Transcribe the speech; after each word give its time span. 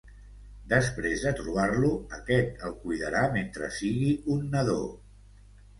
Després 0.71 1.25
de 1.25 1.33
trobar-lo, 1.41 1.91
aquest 2.19 2.67
el 2.71 2.75
cuidarà 2.87 3.25
mentre 3.39 3.73
sigui 3.79 4.13
un 4.39 4.47
nadó. 4.57 4.85